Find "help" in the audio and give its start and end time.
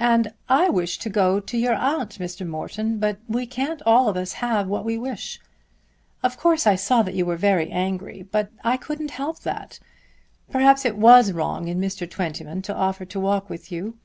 9.12-9.38